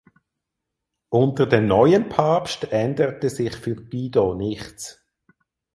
[1.09, 4.99] Unter dem neuen Papst änderte sich für Guido nichts.